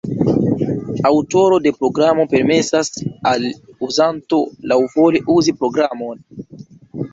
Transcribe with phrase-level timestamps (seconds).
[1.09, 2.91] Aŭtoro de programo permesas
[3.33, 3.47] al
[3.91, 4.41] uzanto
[4.73, 6.27] laŭvole uzi programon.